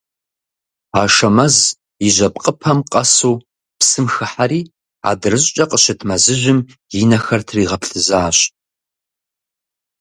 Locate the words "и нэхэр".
6.99-7.41